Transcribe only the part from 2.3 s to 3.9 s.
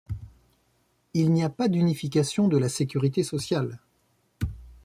de la Sécurité sociale.